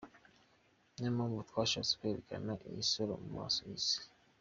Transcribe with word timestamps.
Niyo 0.95 1.11
mpamvu 1.17 1.47
twashatse 1.49 1.91
kwerekana 1.99 2.51
iyi 2.69 2.83
sura 2.91 3.13
mu 3.23 3.29
maso 3.37 3.59
y’Isi”. 3.69 3.97